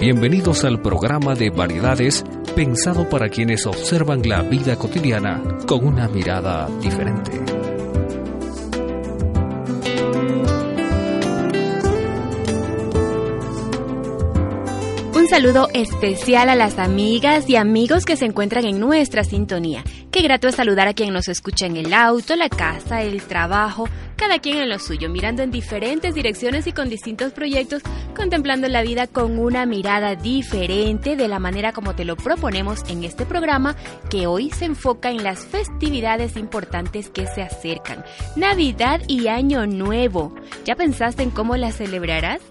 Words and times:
Bienvenidos 0.00 0.64
al 0.64 0.80
programa 0.80 1.34
de 1.34 1.50
variedades 1.50 2.24
pensado 2.56 3.06
para 3.10 3.28
quienes 3.28 3.66
observan 3.66 4.26
la 4.26 4.40
vida 4.40 4.74
cotidiana 4.76 5.42
con 5.66 5.86
una 5.86 6.08
mirada 6.08 6.70
diferente. 6.80 7.32
Un 15.14 15.28
saludo 15.28 15.68
especial 15.74 16.48
a 16.48 16.54
las 16.54 16.78
amigas 16.78 17.50
y 17.50 17.56
amigos 17.56 18.06
que 18.06 18.16
se 18.16 18.24
encuentran 18.24 18.64
en 18.64 18.80
nuestra 18.80 19.22
sintonía. 19.22 19.84
Qué 20.20 20.24
grato 20.24 20.48
es 20.48 20.56
saludar 20.56 20.86
a 20.86 20.92
quien 20.92 21.14
nos 21.14 21.28
escucha 21.28 21.64
en 21.64 21.78
el 21.78 21.94
auto, 21.94 22.36
la 22.36 22.50
casa, 22.50 23.00
el 23.00 23.22
trabajo, 23.22 23.88
cada 24.16 24.38
quien 24.38 24.58
en 24.58 24.68
lo 24.68 24.78
suyo, 24.78 25.08
mirando 25.08 25.42
en 25.42 25.50
diferentes 25.50 26.14
direcciones 26.14 26.66
y 26.66 26.72
con 26.72 26.90
distintos 26.90 27.32
proyectos, 27.32 27.80
contemplando 28.14 28.68
la 28.68 28.82
vida 28.82 29.06
con 29.06 29.38
una 29.38 29.64
mirada 29.64 30.16
diferente 30.16 31.16
de 31.16 31.26
la 31.26 31.38
manera 31.38 31.72
como 31.72 31.94
te 31.94 32.04
lo 32.04 32.16
proponemos 32.16 32.82
en 32.90 33.04
este 33.04 33.24
programa 33.24 33.76
que 34.10 34.26
hoy 34.26 34.50
se 34.50 34.66
enfoca 34.66 35.10
en 35.10 35.24
las 35.24 35.46
festividades 35.46 36.36
importantes 36.36 37.08
que 37.08 37.26
se 37.26 37.40
acercan, 37.40 38.04
Navidad 38.36 39.00
y 39.08 39.28
Año 39.28 39.66
Nuevo. 39.66 40.34
¿Ya 40.66 40.76
pensaste 40.76 41.22
en 41.22 41.30
cómo 41.30 41.56
las 41.56 41.76
celebrarás? 41.76 42.42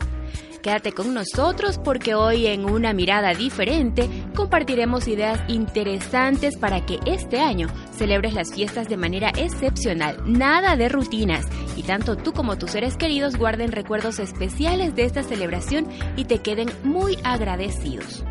Quédate 0.61 0.91
con 0.91 1.13
nosotros 1.13 1.79
porque 1.81 2.15
hoy 2.15 2.47
en 2.47 2.65
una 2.65 2.91
mirada 2.91 3.33
diferente 3.33 4.09
compartiremos 4.35 5.07
ideas 5.07 5.39
interesantes 5.47 6.57
para 6.57 6.85
que 6.85 6.99
este 7.05 7.39
año 7.39 7.67
celebres 7.91 8.33
las 8.33 8.53
fiestas 8.53 8.89
de 8.89 8.97
manera 8.97 9.29
excepcional, 9.37 10.17
nada 10.25 10.75
de 10.75 10.89
rutinas 10.89 11.45
y 11.77 11.83
tanto 11.83 12.17
tú 12.17 12.33
como 12.33 12.57
tus 12.57 12.71
seres 12.71 12.97
queridos 12.97 13.38
guarden 13.38 13.71
recuerdos 13.71 14.19
especiales 14.19 14.95
de 14.95 15.05
esta 15.05 15.23
celebración 15.23 15.88
y 16.17 16.25
te 16.25 16.39
queden 16.39 16.69
muy 16.83 17.17
agradecidos. 17.23 18.25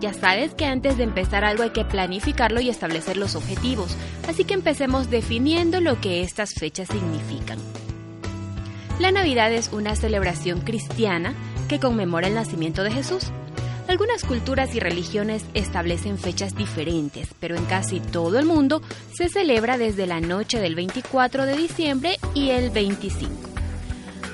Ya 0.00 0.12
sabes 0.12 0.54
que 0.54 0.66
antes 0.66 0.96
de 0.96 1.04
empezar 1.04 1.44
algo 1.44 1.62
hay 1.62 1.70
que 1.70 1.84
planificarlo 1.84 2.60
y 2.60 2.68
establecer 2.68 3.16
los 3.16 3.34
objetivos, 3.34 3.96
así 4.28 4.44
que 4.44 4.54
empecemos 4.54 5.10
definiendo 5.10 5.80
lo 5.80 6.00
que 6.00 6.20
estas 6.20 6.52
fechas 6.54 6.88
significan. 6.88 7.58
La 8.98 9.12
Navidad 9.12 9.52
es 9.52 9.70
una 9.72 9.94
celebración 9.94 10.60
cristiana 10.60 11.32
que 11.68 11.78
conmemora 11.78 12.26
el 12.26 12.34
nacimiento 12.34 12.82
de 12.82 12.90
Jesús. 12.90 13.30
Algunas 13.86 14.24
culturas 14.24 14.74
y 14.74 14.80
religiones 14.80 15.44
establecen 15.54 16.18
fechas 16.18 16.56
diferentes, 16.56 17.28
pero 17.38 17.54
en 17.54 17.64
casi 17.66 18.00
todo 18.00 18.40
el 18.40 18.44
mundo 18.44 18.82
se 19.16 19.28
celebra 19.28 19.78
desde 19.78 20.06
la 20.06 20.20
noche 20.20 20.60
del 20.60 20.74
24 20.74 21.46
de 21.46 21.56
diciembre 21.56 22.16
y 22.34 22.50
el 22.50 22.70
25. 22.70 23.47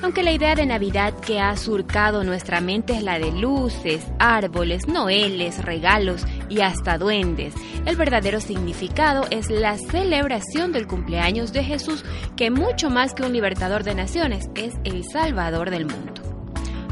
Aunque 0.03 0.23
la 0.23 0.33
idea 0.33 0.55
de 0.55 0.67
Navidad 0.67 1.15
que 1.15 1.41
ha 1.41 1.57
surcado 1.57 2.25
nuestra 2.25 2.61
mente 2.61 2.95
es 2.95 3.03
la 3.03 3.19
de 3.19 3.33
luces, 3.33 4.07
árboles, 4.19 4.87
noeles, 4.87 5.65
regalos 5.65 6.27
y 6.49 6.61
hasta 6.61 6.99
duendes, 6.99 7.55
el 7.87 7.97
verdadero 7.97 8.41
significado 8.41 9.25
es 9.31 9.51
la 9.51 9.79
celebración 9.79 10.73
del 10.73 10.87
cumpleaños 10.87 11.53
de 11.53 11.65
Jesús, 11.65 12.05
que 12.37 12.51
mucho 12.51 12.91
más 12.91 13.15
que 13.15 13.23
un 13.23 13.33
libertador 13.33 13.83
de 13.83 13.95
naciones 13.95 14.49
es 14.55 14.75
el 14.85 15.05
salvador 15.05 15.71
del 15.71 15.87
mundo. 15.87 16.23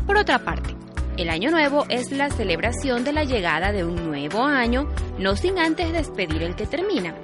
Por 0.06 0.16
otra 0.16 0.38
parte, 0.40 0.74
el 1.16 1.28
Año 1.28 1.50
Nuevo 1.50 1.84
es 1.90 2.10
la 2.10 2.30
celebración 2.30 3.04
de 3.04 3.12
la 3.12 3.24
llegada 3.24 3.70
de 3.70 3.84
un 3.84 3.96
nuevo 3.96 4.42
año, 4.42 4.88
no 5.18 5.36
sin 5.36 5.58
antes 5.58 5.92
despedir 5.92 6.42
el 6.42 6.56
que 6.56 6.66
termina. 6.66 7.14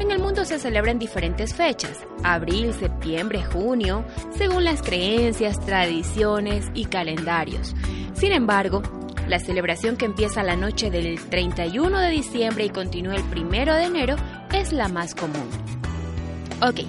En 0.00 0.10
el 0.10 0.18
mundo 0.18 0.44
se 0.44 0.58
celebran 0.58 0.98
diferentes 0.98 1.54
fechas, 1.54 2.00
abril, 2.22 2.74
septiembre, 2.74 3.44
junio, 3.44 4.04
según 4.36 4.64
las 4.64 4.82
creencias, 4.82 5.60
tradiciones 5.64 6.70
y 6.74 6.86
calendarios. 6.86 7.74
Sin 8.14 8.32
embargo, 8.32 8.82
la 9.28 9.38
celebración 9.38 9.96
que 9.96 10.04
empieza 10.04 10.42
la 10.42 10.56
noche 10.56 10.90
del 10.90 11.20
31 11.20 11.98
de 11.98 12.10
diciembre 12.10 12.64
y 12.64 12.70
continúa 12.70 13.14
el 13.14 13.22
1 13.22 13.74
de 13.76 13.84
enero 13.84 14.16
es 14.52 14.72
la 14.72 14.88
más 14.88 15.14
común. 15.14 15.48
Ok, 16.60 16.80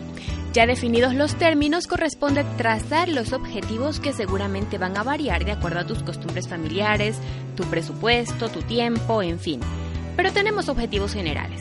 ya 0.54 0.68
definidos 0.68 1.16
los 1.16 1.36
términos, 1.36 1.88
corresponde 1.88 2.44
trazar 2.58 3.10
los 3.10 3.34
objetivos 3.34 4.00
que 4.00 4.14
seguramente 4.14 4.78
van 4.78 4.98
a 4.98 5.04
variar 5.04 5.46
de 5.46 5.52
acuerdo 5.52 5.80
a 5.80 5.88
tus 5.88 6.04
costumbres 6.04 6.48
familiares, 6.48 7.18
tu 7.56 7.64
presupuesto, 7.64 8.50
tu 8.50 8.62
tiempo, 8.62 9.24
en 9.24 9.40
fin. 9.40 9.60
Pero 10.16 10.32
tenemos 10.32 10.70
objetivos 10.70 11.14
generales. 11.14 11.60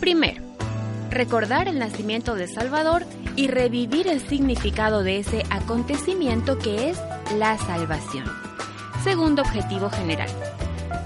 Primero, 0.00 0.47
recordar 1.10 1.68
el 1.68 1.78
nacimiento 1.78 2.34
de 2.34 2.48
Salvador 2.48 3.04
y 3.36 3.48
revivir 3.48 4.08
el 4.08 4.20
significado 4.20 5.02
de 5.02 5.18
ese 5.18 5.44
acontecimiento 5.50 6.58
que 6.58 6.90
es 6.90 7.00
la 7.36 7.56
salvación. 7.58 8.24
Segundo 9.04 9.42
objetivo 9.42 9.90
general, 9.90 10.28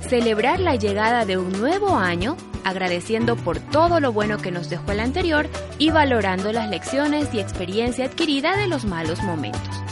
celebrar 0.09 0.61
la 0.61 0.77
llegada 0.77 1.25
de 1.25 1.39
un 1.39 1.53
nuevo 1.53 1.97
año 1.97 2.37
agradeciendo 2.65 3.37
por 3.37 3.59
todo 3.59 4.01
lo 4.01 4.13
bueno 4.13 4.39
que 4.39 4.51
nos 4.51 4.71
dejó 4.71 4.93
el 4.93 5.01
anterior 5.01 5.49
y 5.79 5.91
valorando 5.91 6.53
las 6.53 6.71
lecciones 6.71 7.33
y 7.35 7.41
experiencia 7.41 8.07
adquirida 8.07 8.57
de 8.57 8.69
los 8.69 8.85
malos 8.85 9.23
momentos. 9.23 9.83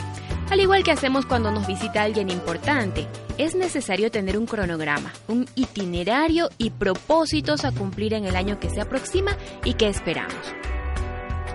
Al 0.49 0.59
igual 0.59 0.83
que 0.83 0.91
hacemos 0.91 1.25
cuando 1.25 1.51
nos 1.51 1.67
visita 1.67 2.03
alguien 2.03 2.29
importante, 2.29 3.07
es 3.37 3.55
necesario 3.55 4.11
tener 4.11 4.37
un 4.37 4.45
cronograma, 4.45 5.13
un 5.27 5.47
itinerario 5.55 6.49
y 6.57 6.71
propósitos 6.71 7.65
a 7.65 7.71
cumplir 7.71 8.13
en 8.13 8.25
el 8.25 8.35
año 8.35 8.59
que 8.59 8.69
se 8.69 8.81
aproxima 8.81 9.37
y 9.63 9.73
que 9.73 9.87
esperamos. 9.87 10.53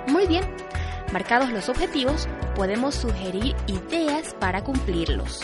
Muy 0.08 0.26
bien, 0.26 0.44
marcados 1.12 1.50
los 1.50 1.68
objetivos, 1.68 2.28
podemos 2.54 2.94
sugerir 2.94 3.54
ideas 3.66 4.34
para 4.38 4.62
cumplirlos. 4.62 5.40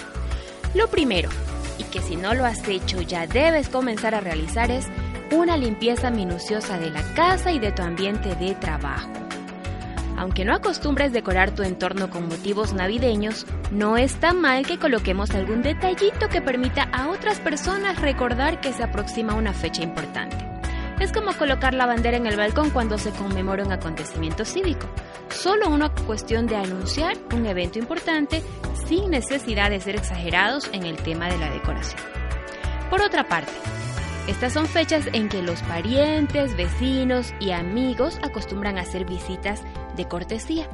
Lo 0.74 0.88
primero, 0.88 1.28
y 1.78 1.84
que 1.84 2.00
si 2.00 2.16
no 2.16 2.34
lo 2.34 2.44
has 2.44 2.66
hecho 2.68 3.00
ya 3.02 3.26
debes 3.26 3.68
comenzar 3.68 4.14
a 4.14 4.20
realizar 4.20 4.70
es 4.70 4.86
una 5.32 5.56
limpieza 5.56 6.10
minuciosa 6.10 6.78
de 6.78 6.90
la 6.90 7.02
casa 7.14 7.52
y 7.52 7.58
de 7.58 7.72
tu 7.72 7.82
ambiente 7.82 8.34
de 8.34 8.54
trabajo. 8.54 9.10
Aunque 10.22 10.44
no 10.44 10.54
acostumbres 10.54 11.12
decorar 11.12 11.52
tu 11.52 11.64
entorno 11.64 12.08
con 12.08 12.28
motivos 12.28 12.72
navideños, 12.72 13.44
no 13.72 13.96
está 13.96 14.32
mal 14.32 14.64
que 14.64 14.78
coloquemos 14.78 15.32
algún 15.32 15.62
detallito 15.62 16.28
que 16.28 16.40
permita 16.40 16.84
a 16.92 17.08
otras 17.08 17.40
personas 17.40 18.00
recordar 18.00 18.60
que 18.60 18.72
se 18.72 18.84
aproxima 18.84 19.34
una 19.34 19.52
fecha 19.52 19.82
importante. 19.82 20.36
Es 21.00 21.10
como 21.10 21.32
colocar 21.32 21.74
la 21.74 21.86
bandera 21.86 22.18
en 22.18 22.28
el 22.28 22.36
balcón 22.36 22.70
cuando 22.70 22.98
se 22.98 23.10
conmemora 23.10 23.64
un 23.64 23.72
acontecimiento 23.72 24.44
cívico. 24.44 24.86
Solo 25.28 25.68
una 25.68 25.88
cuestión 25.88 26.46
de 26.46 26.54
anunciar 26.54 27.16
un 27.34 27.44
evento 27.46 27.80
importante 27.80 28.44
sin 28.86 29.10
necesidad 29.10 29.70
de 29.70 29.80
ser 29.80 29.96
exagerados 29.96 30.70
en 30.72 30.84
el 30.84 30.98
tema 30.98 31.28
de 31.30 31.38
la 31.38 31.50
decoración. 31.50 32.00
Por 32.90 33.02
otra 33.02 33.26
parte, 33.26 33.50
estas 34.28 34.52
son 34.52 34.66
fechas 34.66 35.08
en 35.12 35.28
que 35.28 35.42
los 35.42 35.60
parientes, 35.62 36.56
vecinos 36.56 37.34
y 37.40 37.50
amigos 37.50 38.20
acostumbran 38.22 38.78
hacer 38.78 39.04
visitas 39.04 39.64
de 39.96 40.06
cortesía, 40.06 40.68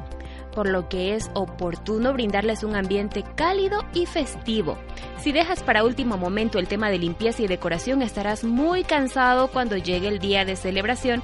por 0.53 0.67
lo 0.67 0.89
que 0.89 1.15
es 1.15 1.29
oportuno 1.33 2.13
brindarles 2.13 2.63
un 2.63 2.75
ambiente 2.75 3.23
cálido 3.35 3.83
y 3.93 4.05
festivo. 4.05 4.77
Si 5.19 5.31
dejas 5.31 5.63
para 5.63 5.83
último 5.83 6.17
momento 6.17 6.59
el 6.59 6.67
tema 6.67 6.89
de 6.89 6.97
limpieza 6.97 7.43
y 7.43 7.47
decoración, 7.47 8.01
estarás 8.01 8.43
muy 8.43 8.83
cansado 8.83 9.49
cuando 9.49 9.77
llegue 9.77 10.07
el 10.07 10.19
día 10.19 10.45
de 10.45 10.55
celebración 10.55 11.21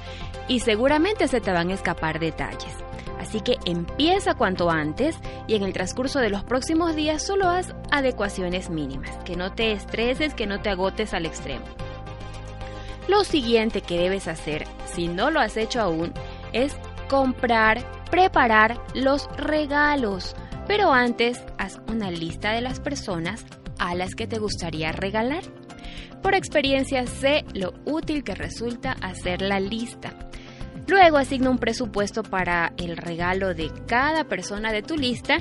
y 0.48 0.60
seguramente 0.60 1.28
se 1.28 1.40
te 1.40 1.52
van 1.52 1.70
a 1.70 1.74
escapar 1.74 2.20
detalles. 2.20 2.74
Así 3.20 3.40
que 3.40 3.56
empieza 3.64 4.34
cuanto 4.34 4.70
antes 4.70 5.16
y 5.48 5.56
en 5.56 5.64
el 5.64 5.72
transcurso 5.72 6.20
de 6.20 6.30
los 6.30 6.44
próximos 6.44 6.94
días 6.94 7.26
solo 7.26 7.48
haz 7.48 7.74
adecuaciones 7.90 8.70
mínimas, 8.70 9.16
que 9.24 9.36
no 9.36 9.52
te 9.52 9.72
estreses, 9.72 10.34
que 10.34 10.46
no 10.46 10.60
te 10.60 10.70
agotes 10.70 11.12
al 11.12 11.26
extremo. 11.26 11.64
Lo 13.08 13.24
siguiente 13.24 13.80
que 13.80 13.98
debes 13.98 14.28
hacer, 14.28 14.64
si 14.86 15.08
no 15.08 15.30
lo 15.30 15.40
has 15.40 15.56
hecho 15.56 15.80
aún, 15.80 16.12
es 16.52 16.76
comprar, 17.08 17.84
preparar 18.10 18.80
los 18.94 19.28
regalos. 19.36 20.34
Pero 20.66 20.92
antes, 20.92 21.42
haz 21.58 21.80
una 21.88 22.10
lista 22.10 22.52
de 22.52 22.60
las 22.60 22.80
personas 22.80 23.44
a 23.78 23.94
las 23.94 24.14
que 24.14 24.26
te 24.26 24.38
gustaría 24.38 24.92
regalar. 24.92 25.42
Por 26.22 26.34
experiencia 26.34 27.06
sé 27.06 27.44
lo 27.54 27.74
útil 27.84 28.24
que 28.24 28.34
resulta 28.34 28.92
hacer 29.00 29.42
la 29.42 29.60
lista. 29.60 30.12
Luego 30.88 31.18
asigna 31.18 31.50
un 31.50 31.58
presupuesto 31.58 32.22
para 32.22 32.72
el 32.76 32.96
regalo 32.96 33.54
de 33.54 33.70
cada 33.86 34.24
persona 34.24 34.72
de 34.72 34.82
tu 34.82 34.96
lista 34.96 35.38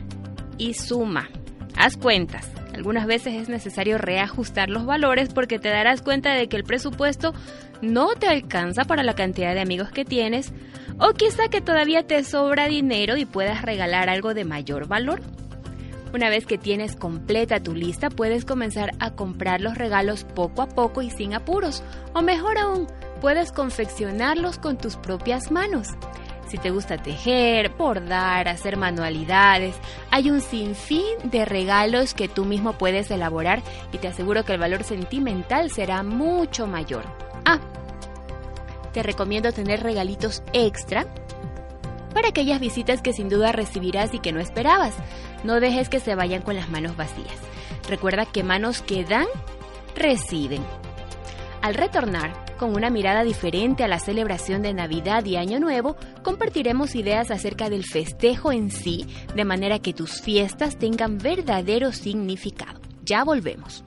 y 0.57 0.73
suma. 0.73 1.29
Haz 1.77 1.97
cuentas. 1.97 2.49
Algunas 2.73 3.05
veces 3.05 3.35
es 3.35 3.47
necesario 3.47 3.97
reajustar 3.97 4.69
los 4.69 4.85
valores 4.85 5.33
porque 5.33 5.59
te 5.59 5.69
darás 5.69 6.01
cuenta 6.01 6.33
de 6.33 6.47
que 6.49 6.57
el 6.57 6.63
presupuesto 6.63 7.33
no 7.81 8.13
te 8.15 8.27
alcanza 8.27 8.85
para 8.85 9.03
la 9.03 9.15
cantidad 9.15 9.53
de 9.53 9.61
amigos 9.61 9.91
que 9.91 10.05
tienes 10.05 10.51
o 10.99 11.13
quizá 11.13 11.49
que 11.49 11.61
todavía 11.61 12.07
te 12.07 12.23
sobra 12.23 12.67
dinero 12.67 13.17
y 13.17 13.25
puedas 13.25 13.61
regalar 13.61 14.09
algo 14.09 14.33
de 14.33 14.45
mayor 14.45 14.87
valor. 14.87 15.21
Una 16.13 16.29
vez 16.29 16.45
que 16.45 16.57
tienes 16.57 16.95
completa 16.95 17.59
tu 17.59 17.75
lista, 17.75 18.09
puedes 18.09 18.45
comenzar 18.45 18.91
a 18.99 19.11
comprar 19.11 19.59
los 19.59 19.77
regalos 19.77 20.23
poco 20.23 20.61
a 20.61 20.69
poco 20.69 21.01
y 21.01 21.09
sin 21.09 21.33
apuros. 21.33 21.83
O 22.13 22.21
mejor 22.21 22.57
aún, 22.57 22.87
puedes 23.19 23.51
confeccionarlos 23.51 24.57
con 24.57 24.77
tus 24.77 24.95
propias 24.95 25.51
manos. 25.51 25.89
Si 26.47 26.57
te 26.57 26.69
gusta 26.69 26.97
tejer, 26.97 27.69
bordar, 27.69 28.47
hacer 28.47 28.77
manualidades, 28.77 29.75
hay 30.09 30.29
un 30.29 30.39
sinfín 30.39 31.03
de 31.23 31.43
regalos 31.43 32.13
que 32.13 32.29
tú 32.29 32.45
mismo 32.45 32.77
puedes 32.77 33.11
elaborar 33.11 33.61
y 33.91 33.97
te 33.97 34.07
aseguro 34.07 34.45
que 34.45 34.53
el 34.53 34.59
valor 34.59 34.83
sentimental 34.83 35.71
será 35.71 36.03
mucho 36.03 36.65
mayor. 36.67 37.03
Ah, 37.45 37.59
te 38.93 39.03
recomiendo 39.03 39.51
tener 39.51 39.83
regalitos 39.83 40.41
extra 40.53 41.05
para 42.13 42.29
aquellas 42.29 42.61
visitas 42.61 43.01
que 43.01 43.11
sin 43.13 43.27
duda 43.27 43.51
recibirás 43.51 44.13
y 44.13 44.19
que 44.19 44.31
no 44.31 44.39
esperabas. 44.39 44.95
No 45.43 45.59
dejes 45.59 45.89
que 45.89 45.99
se 45.99 46.15
vayan 46.15 46.41
con 46.41 46.55
las 46.55 46.69
manos 46.69 46.95
vacías. 46.95 47.35
Recuerda 47.89 48.25
que 48.25 48.43
manos 48.43 48.81
que 48.81 49.03
dan, 49.03 49.27
reciben. 49.95 50.63
Al 51.61 51.73
retornar, 51.73 52.45
con 52.57 52.73
una 52.73 52.89
mirada 52.89 53.23
diferente 53.23 53.83
a 53.83 53.87
la 53.87 53.99
celebración 53.99 54.61
de 54.61 54.73
Navidad 54.73 55.25
y 55.25 55.35
Año 55.35 55.59
Nuevo, 55.59 55.97
compartiremos 56.23 56.95
ideas 56.95 57.31
acerca 57.31 57.69
del 57.69 57.83
festejo 57.83 58.51
en 58.51 58.71
sí, 58.71 59.07
de 59.35 59.43
manera 59.43 59.79
que 59.79 59.93
tus 59.93 60.21
fiestas 60.21 60.77
tengan 60.77 61.17
verdadero 61.17 61.91
significado. 61.91 62.79
Ya 63.03 63.23
volvemos. 63.23 63.83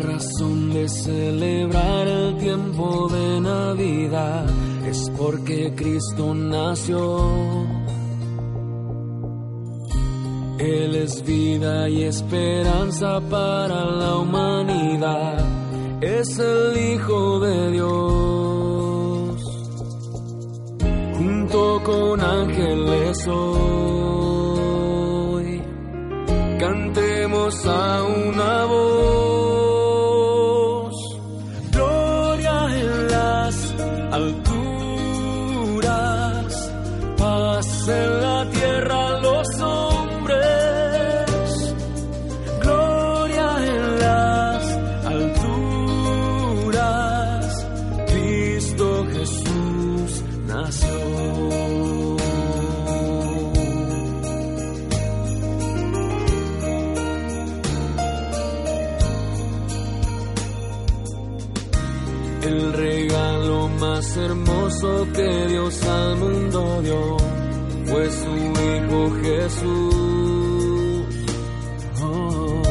Razón 0.00 0.72
de 0.72 0.88
celebrar 0.88 2.08
el 2.08 2.36
tiempo 2.38 3.08
de 3.08 3.40
Navidad 3.40 4.46
es 4.86 5.10
porque 5.16 5.72
Cristo 5.74 6.34
nació. 6.34 7.30
Él 10.58 10.94
es 10.94 11.24
vida 11.24 11.88
y 11.88 12.02
esperanza 12.02 13.20
para 13.30 13.84
la 13.86 14.16
humanidad. 14.16 15.38
Es 16.02 16.38
el 16.38 16.76
Hijo 16.76 17.40
de 17.40 17.70
Dios. 17.70 19.40
Junto 21.16 21.82
con 21.82 22.20
ángeles 22.20 23.26
hoy, 23.28 24.22
cantemos 26.58 27.66
a 27.66 28.02
una 28.04 28.64
voz. 28.66 28.89
El 62.50 62.72
regalo 62.72 63.68
más 63.68 64.16
hermoso 64.16 65.06
que 65.14 65.46
Dios 65.46 65.80
al 65.84 66.16
mundo 66.16 66.82
dio 66.82 67.16
fue 67.84 68.10
su 68.10 68.32
Hijo 68.66 69.12
Jesús. 69.22 71.04
Oh, 72.02 72.62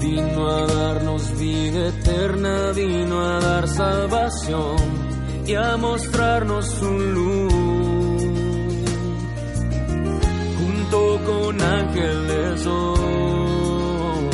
vino 0.00 0.48
a 0.48 0.66
darnos 0.66 1.36
vida 1.36 1.88
eterna, 1.88 2.70
vino 2.76 3.20
a 3.20 3.40
dar 3.40 3.66
salvación 3.66 4.76
y 5.44 5.54
a 5.54 5.76
mostrarnos 5.76 6.66
su 6.66 6.88
luz. 6.88 8.22
Junto 10.60 11.20
con 11.26 11.60
ángeles 11.60 12.66
hoy, 12.66 14.30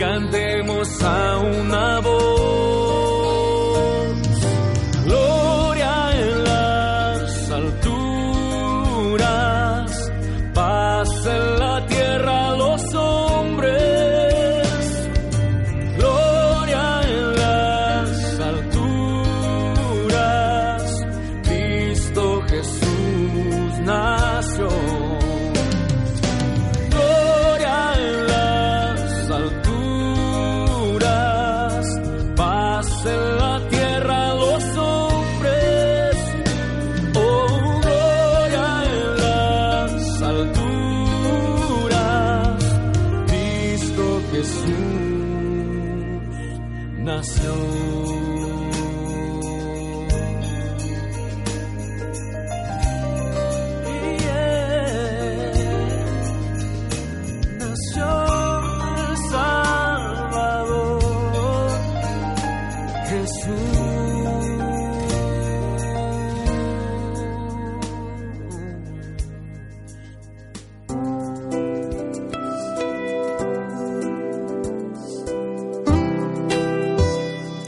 cantemos 0.00 1.00
a 1.04 1.38
una 1.38 2.00
voz. 2.00 2.33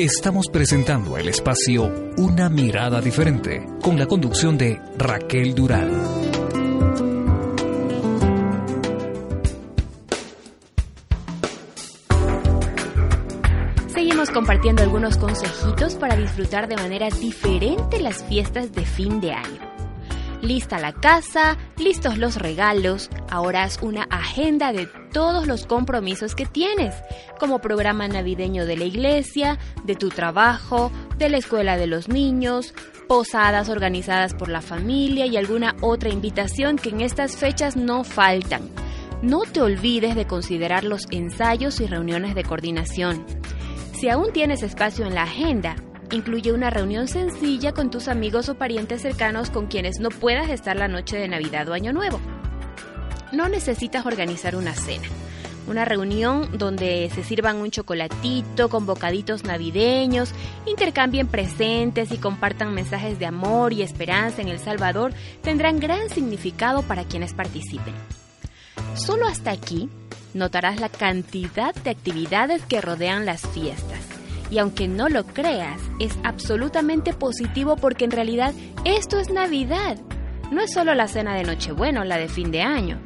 Estamos 0.06 0.46
presentando 0.52 1.16
el 1.16 1.28
espacio 1.28 1.92
Una 2.18 2.48
mirada 2.48 3.00
diferente, 3.00 3.66
con 3.82 3.98
la 3.98 4.06
conducción 4.06 4.56
de 4.56 4.80
Raquel 4.96 5.52
Durán. 5.52 5.90
Seguimos 13.88 14.30
compartiendo 14.30 14.84
algunos 14.84 15.16
consejitos 15.16 15.96
para 15.96 16.14
disfrutar 16.14 16.68
de 16.68 16.76
manera 16.76 17.08
diferente 17.10 17.98
las 17.98 18.22
fiestas 18.22 18.70
de 18.70 18.86
fin 18.86 19.20
de 19.20 19.32
año. 19.32 19.76
Lista 20.40 20.78
la 20.78 20.92
casa, 20.92 21.56
listos 21.78 22.16
los 22.18 22.36
regalos, 22.36 23.10
ahora 23.28 23.64
haz 23.64 23.82
una 23.82 24.04
agenda 24.04 24.72
de 24.72 24.86
todos 25.10 25.48
los 25.48 25.66
compromisos 25.66 26.36
que 26.36 26.46
tienes, 26.46 26.94
como 27.36 27.60
programa 27.60 28.08
navideño 28.08 28.66
de 28.66 28.76
la 28.76 28.84
iglesia, 28.84 29.58
de 29.84 29.94
tu 29.94 30.08
trabajo, 30.08 30.90
de 31.18 31.28
la 31.28 31.38
escuela 31.38 31.76
de 31.76 31.86
los 31.86 32.08
niños, 32.08 32.74
posadas 33.08 33.68
organizadas 33.68 34.34
por 34.34 34.48
la 34.48 34.60
familia 34.60 35.26
y 35.26 35.36
alguna 35.36 35.76
otra 35.80 36.10
invitación 36.10 36.76
que 36.76 36.90
en 36.90 37.00
estas 37.00 37.36
fechas 37.36 37.76
no 37.76 38.04
faltan. 38.04 38.68
No 39.22 39.42
te 39.42 39.62
olvides 39.62 40.14
de 40.14 40.26
considerar 40.26 40.84
los 40.84 41.06
ensayos 41.10 41.80
y 41.80 41.86
reuniones 41.86 42.34
de 42.34 42.44
coordinación. 42.44 43.24
Si 43.94 44.10
aún 44.10 44.32
tienes 44.32 44.62
espacio 44.62 45.06
en 45.06 45.14
la 45.14 45.22
agenda, 45.22 45.76
incluye 46.10 46.52
una 46.52 46.70
reunión 46.70 47.08
sencilla 47.08 47.72
con 47.72 47.90
tus 47.90 48.08
amigos 48.08 48.48
o 48.48 48.56
parientes 48.56 49.02
cercanos 49.02 49.50
con 49.50 49.66
quienes 49.66 50.00
no 50.00 50.10
puedas 50.10 50.50
estar 50.50 50.76
la 50.76 50.88
noche 50.88 51.16
de 51.16 51.28
Navidad 51.28 51.68
o 51.68 51.72
Año 51.72 51.92
Nuevo. 51.92 52.20
No 53.32 53.48
necesitas 53.48 54.04
organizar 54.06 54.54
una 54.54 54.74
cena. 54.74 55.08
Una 55.66 55.84
reunión 55.84 56.58
donde 56.58 57.10
se 57.12 57.24
sirvan 57.24 57.56
un 57.56 57.72
chocolatito 57.72 58.68
con 58.68 58.86
bocaditos 58.86 59.42
navideños, 59.42 60.32
intercambien 60.64 61.26
presentes 61.26 62.12
y 62.12 62.18
compartan 62.18 62.72
mensajes 62.72 63.18
de 63.18 63.26
amor 63.26 63.72
y 63.72 63.82
esperanza 63.82 64.42
en 64.42 64.48
El 64.48 64.60
Salvador 64.60 65.12
tendrán 65.42 65.80
gran 65.80 66.08
significado 66.08 66.82
para 66.82 67.04
quienes 67.04 67.34
participen. 67.34 67.94
Solo 68.94 69.26
hasta 69.26 69.50
aquí 69.50 69.90
notarás 70.34 70.80
la 70.80 70.88
cantidad 70.88 71.74
de 71.74 71.90
actividades 71.90 72.62
que 72.64 72.80
rodean 72.80 73.26
las 73.26 73.46
fiestas. 73.48 74.00
Y 74.50 74.58
aunque 74.58 74.86
no 74.86 75.08
lo 75.08 75.24
creas, 75.26 75.80
es 75.98 76.16
absolutamente 76.22 77.12
positivo 77.12 77.76
porque 77.76 78.04
en 78.04 78.12
realidad 78.12 78.54
esto 78.84 79.18
es 79.18 79.30
Navidad. 79.30 79.98
no 80.52 80.60
es 80.60 80.72
solo 80.72 80.94
la 80.94 81.08
cena 81.08 81.34
de 81.34 81.42
Nochebuena 81.42 82.02
o 82.02 82.04
la 82.04 82.18
de 82.18 82.28
fin 82.28 82.52
de 82.52 82.62
año. 82.62 83.00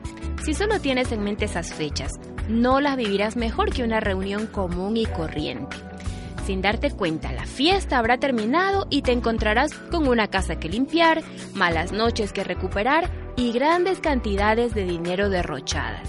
Si 0.44 0.52
solo 0.52 0.78
tienes 0.78 1.10
en 1.12 1.22
mente 1.22 1.46
esas 1.46 1.72
fechas, 1.72 2.12
no 2.50 2.80
las 2.80 2.96
vivirás 2.96 3.36
mejor 3.36 3.72
que 3.72 3.82
una 3.82 4.00
reunión 4.00 4.46
común 4.46 4.96
y 4.96 5.06
corriente. 5.06 5.76
Sin 6.44 6.62
darte 6.62 6.90
cuenta, 6.90 7.32
la 7.32 7.46
fiesta 7.46 7.98
habrá 7.98 8.18
terminado 8.18 8.86
y 8.90 9.02
te 9.02 9.12
encontrarás 9.12 9.72
con 9.72 10.08
una 10.08 10.28
casa 10.28 10.58
que 10.58 10.68
limpiar, 10.68 11.22
malas 11.54 11.92
noches 11.92 12.32
que 12.32 12.44
recuperar 12.44 13.10
y 13.36 13.52
grandes 13.52 14.00
cantidades 14.00 14.74
de 14.74 14.84
dinero 14.84 15.28
derrochadas. 15.28 16.08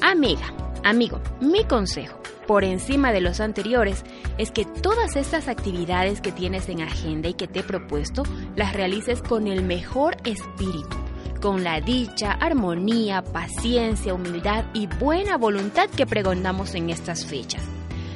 Amiga, 0.00 0.52
amigo, 0.82 1.20
mi 1.40 1.64
consejo, 1.64 2.18
por 2.46 2.64
encima 2.64 3.12
de 3.12 3.20
los 3.20 3.38
anteriores, 3.38 4.04
es 4.38 4.50
que 4.50 4.64
todas 4.64 5.14
estas 5.14 5.46
actividades 5.46 6.20
que 6.20 6.32
tienes 6.32 6.68
en 6.68 6.80
agenda 6.80 7.28
y 7.28 7.34
que 7.34 7.46
te 7.46 7.60
he 7.60 7.62
propuesto, 7.62 8.24
las 8.56 8.72
realices 8.72 9.22
con 9.22 9.46
el 9.46 9.62
mejor 9.62 10.16
espíritu 10.24 10.96
con 11.40 11.64
la 11.64 11.80
dicha, 11.80 12.32
armonía, 12.32 13.22
paciencia, 13.22 14.14
humildad 14.14 14.64
y 14.74 14.86
buena 14.86 15.36
voluntad 15.36 15.88
que 15.88 16.06
pregonamos 16.06 16.74
en 16.74 16.90
estas 16.90 17.24
fechas. 17.24 17.62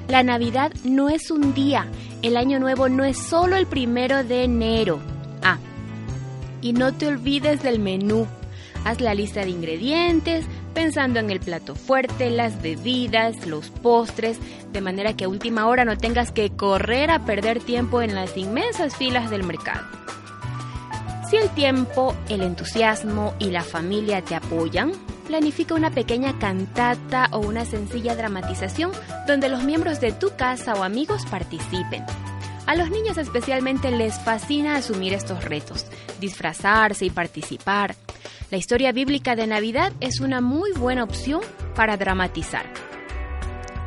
La 0.09 0.23
Navidad 0.23 0.73
no 0.85 1.09
es 1.09 1.31
un 1.31 1.55
día, 1.55 1.87
el 2.23 2.37
Año 2.37 2.61
Nuevo 2.61 2.89
no 2.89 3.05
es 3.05 3.17
solo 3.19 3.57
el 3.57 3.67
primero 3.67 4.23
de 4.23 4.45
enero. 4.45 5.01
Ah, 5.43 5.59
y 6.61 6.73
no 6.73 6.93
te 6.93 7.07
olvides 7.07 7.63
del 7.63 7.79
menú. 7.79 8.27
Haz 8.85 9.01
la 9.01 9.15
lista 9.15 9.43
de 9.45 9.51
ingredientes, 9.51 10.45
pensando 10.75 11.21
en 11.21 11.31
el 11.31 11.41
plato 11.41 11.75
fuerte, 11.75 12.29
las 12.29 12.61
bebidas, 12.61 13.47
los 13.47 13.71
postres, 13.71 14.39
de 14.73 14.81
manera 14.83 15.17
que 15.17 15.25
a 15.25 15.29
última 15.29 15.67
hora 15.67 15.87
no 15.87 15.97
tengas 15.97 16.33
que 16.33 16.51
correr 16.51 17.11
a 17.11 17.25
perder 17.25 17.61
tiempo 17.61 18.03
en 18.03 18.15
las 18.15 18.37
inmensas 18.37 18.95
filas 18.97 19.31
del 19.31 19.45
mercado. 19.45 19.87
Si 21.35 21.41
el 21.41 21.51
tiempo, 21.51 22.15
el 22.29 22.43
entusiasmo 22.43 23.35
y 23.41 23.51
la 23.51 23.65
familia 23.65 24.23
te 24.23 24.37
apoyan, 24.37 24.93
planifica 25.27 25.75
una 25.75 25.91
pequeña 25.91 26.39
cantata 26.39 27.29
o 27.33 27.41
una 27.41 27.65
sencilla 27.65 28.15
dramatización 28.15 28.93
donde 29.27 29.49
los 29.49 29.65
miembros 29.65 30.01
de 30.01 30.13
tu 30.13 30.37
casa 30.37 30.75
o 30.75 30.85
amigos 30.85 31.27
participen. 31.29 32.05
A 32.67 32.77
los 32.77 32.89
niños 32.89 33.19
especialmente 33.19 33.91
les 33.91 34.17
fascina 34.21 34.77
asumir 34.77 35.13
estos 35.13 35.43
retos, 35.43 35.87
disfrazarse 36.21 37.07
y 37.07 37.11
participar. 37.11 37.97
La 38.53 38.57
historia 38.57 38.93
bíblica 38.93 39.35
de 39.35 39.49
Navidad 39.49 39.93
es 39.99 40.21
una 40.21 40.41
muy 40.41 40.71
buena 40.71 41.03
opción 41.03 41.41
para 41.75 41.97
dramatizar. 41.97 42.94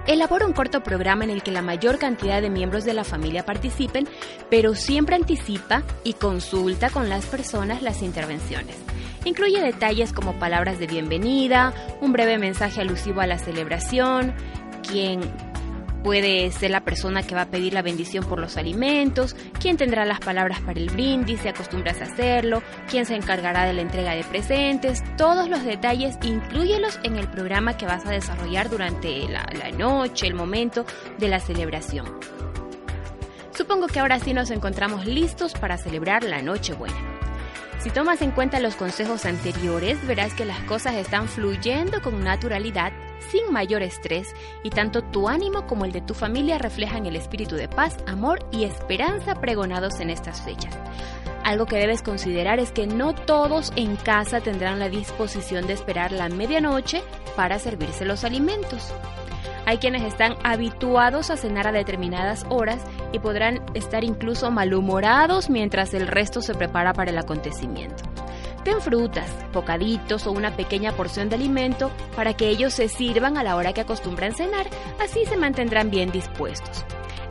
Elabora 0.08 0.46
un 0.46 0.54
corto 0.54 0.82
programa 0.84 1.26
en 1.26 1.30
el 1.30 1.44
que 1.44 1.52
la 1.52 1.62
mayor 1.62 2.00
cantidad 2.00 2.42
de 2.42 2.50
miembros 2.50 2.86
de 2.86 2.94
la 2.94 3.04
familia 3.04 3.46
participen, 3.46 4.08
pero 4.50 4.74
siempre 4.74 5.18
anticipa 5.18 5.84
y 6.06 6.14
consulta 6.14 6.90
con 6.90 7.10
las 7.10 7.26
personas 7.26 7.82
las 7.82 8.02
intervenciones. 8.02 8.78
Incluye 9.26 9.60
detalles 9.60 10.14
como 10.14 10.40
palabras 10.40 10.80
de 10.80 10.88
bienvenida, 10.88 11.74
un 12.00 12.14
breve 12.14 12.38
mensaje 12.38 12.80
alusivo 12.80 13.20
a 13.20 13.28
la 13.28 13.38
celebración, 13.38 14.34
quién 14.90 15.20
puede 16.08 16.50
ser 16.52 16.72
la 16.72 16.86
persona 16.86 17.22
que 17.22 17.36
va 17.36 17.42
a 17.42 17.50
pedir 17.50 17.74
la 17.74 17.82
bendición 17.82 18.24
por 18.24 18.40
los 18.40 18.56
alimentos, 18.56 19.36
quién 19.60 19.76
tendrá 19.76 20.06
las 20.06 20.22
palabras 20.22 20.62
para 20.62 20.80
el 20.80 20.90
brindis 20.90 21.42
si 21.42 21.50
acostumbras 21.50 22.00
a 22.00 22.06
hacerlo, 22.06 22.64
quién 22.90 23.06
se 23.06 23.14
encargará 23.14 23.66
de 23.66 23.74
la 23.74 23.82
entrega 23.82 24.16
de 24.16 24.24
presentes, 24.24 25.04
todos 25.18 25.50
los 25.50 25.66
detalles 25.66 26.18
incluyelos 26.24 26.98
en 27.04 27.18
el 27.18 27.28
programa 27.28 27.76
que 27.76 27.86
vas 27.86 28.06
a 28.06 28.12
desarrollar 28.12 28.70
durante 28.70 29.28
la, 29.28 29.46
la 29.60 29.70
noche, 29.72 30.28
el 30.28 30.34
momento 30.34 30.86
de 31.18 31.28
la 31.28 31.42
celebración. 31.42 32.06
Supongo 33.52 33.88
que 33.88 34.00
ahora 34.00 34.18
sí 34.20 34.34
nos 34.34 34.50
encontramos 34.50 35.06
listos 35.06 35.56
para 35.56 35.78
celebrar 35.78 36.24
la 36.24 36.42
Nochebuena. 36.42 36.96
Si 37.80 37.90
tomas 37.90 38.22
en 38.22 38.32
cuenta 38.32 38.62
los 38.62 38.78
consejos 38.78 39.26
anteriores, 39.26 39.98
verás 40.08 40.34
que 40.34 40.46
las 40.46 40.60
cosas 40.62 40.96
están 40.96 41.28
fluyendo 41.28 42.02
con 42.02 42.24
naturalidad, 42.24 42.94
sin 43.30 43.52
mayor 43.52 43.84
estrés, 43.84 44.34
y 44.64 44.70
tanto 44.70 45.02
tu 45.02 45.28
ánimo 45.28 45.68
como 45.68 45.86
el 45.86 45.92
de 45.92 46.02
tu 46.02 46.14
familia 46.14 46.58
reflejan 46.58 47.06
el 47.06 47.16
espíritu 47.16 47.56
de 47.56 47.68
paz, 47.68 47.98
amor 48.08 48.40
y 48.52 48.64
esperanza 48.64 49.36
pregonados 49.36 50.00
en 50.00 50.10
estas 50.10 50.42
fechas. 50.42 50.76
Algo 51.44 51.66
que 51.66 51.78
debes 51.78 52.02
considerar 52.02 52.60
es 52.60 52.72
que 52.72 52.88
no 52.88 53.16
todos 53.16 53.72
en 53.76 53.96
casa 53.96 54.42
tendrán 54.42 54.80
la 54.80 54.90
disposición 54.90 55.66
de 55.66 55.74
esperar 55.74 56.12
la 56.12 56.28
medianoche 56.28 57.02
para 57.36 57.58
servirse 57.58 58.04
los 58.04 58.24
alimentos. 58.24 58.94
Hay 59.66 59.78
quienes 59.78 60.04
están 60.04 60.36
habituados 60.44 61.30
a 61.30 61.38
cenar 61.38 61.68
a 61.68 61.72
determinadas 61.72 62.46
horas 62.50 62.80
y 63.12 63.20
podrán 63.20 63.62
estar 63.74 64.04
incluso 64.04 64.50
malhumorados 64.50 65.50
mientras 65.50 65.94
el 65.94 66.08
resto 66.08 66.42
se 66.42 66.54
prepara 66.54 66.94
para 66.94 67.12
el 67.12 67.18
acontecimiento. 67.18 68.04
Ten 68.68 68.82
frutas, 68.82 69.30
bocaditos 69.54 70.28
o 70.28 70.34
una 70.34 70.58
pequeña 70.58 70.92
porción 70.92 71.30
de 71.30 71.36
alimento 71.36 71.90
para 72.18 72.36
que 72.36 72.50
ellos 72.50 72.74
se 72.74 72.90
sirvan 72.90 73.38
a 73.38 73.44
la 73.44 73.56
hora 73.56 73.72
que 73.72 73.80
acostumbran 73.80 74.34
cenar, 74.34 74.68
así 75.02 75.24
se 75.24 75.38
mantendrán 75.38 75.90
bien 75.90 76.12
dispuestos. 76.12 76.84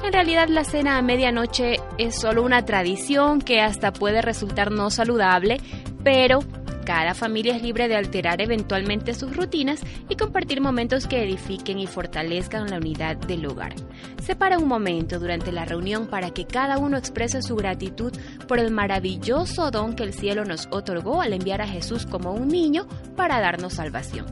En 0.02 0.14
realidad 0.14 0.48
la 0.48 0.64
cena 0.64 0.96
a 0.96 1.02
medianoche 1.02 1.76
es 1.98 2.18
solo 2.18 2.42
una 2.42 2.64
tradición 2.64 3.42
que 3.42 3.60
hasta 3.60 3.92
puede 3.92 4.22
resultar 4.22 4.70
no 4.72 4.88
saludable, 4.88 5.60
pero 6.02 6.38
cada 6.86 7.14
familia 7.14 7.56
es 7.56 7.62
libre 7.62 7.88
de 7.88 7.96
alterar 7.96 8.40
eventualmente 8.40 9.12
sus 9.12 9.36
rutinas 9.36 9.80
y 10.08 10.14
compartir 10.14 10.60
momentos 10.60 11.08
que 11.08 11.22
edifiquen 11.24 11.80
y 11.80 11.88
fortalezcan 11.88 12.70
la 12.70 12.76
unidad 12.76 13.16
del 13.16 13.44
hogar. 13.44 13.74
Separa 14.22 14.56
un 14.56 14.68
momento 14.68 15.18
durante 15.18 15.50
la 15.50 15.64
reunión 15.64 16.06
para 16.06 16.30
que 16.30 16.46
cada 16.46 16.78
uno 16.78 16.96
exprese 16.96 17.42
su 17.42 17.56
gratitud 17.56 18.12
por 18.46 18.60
el 18.60 18.70
maravilloso 18.70 19.72
don 19.72 19.96
que 19.96 20.04
el 20.04 20.14
cielo 20.14 20.44
nos 20.44 20.68
otorgó 20.70 21.20
al 21.20 21.32
enviar 21.32 21.60
a 21.60 21.66
Jesús 21.66 22.06
como 22.06 22.32
un 22.32 22.46
niño 22.46 22.86
para 23.16 23.40
darnos 23.40 23.74
salvación. 23.74 24.26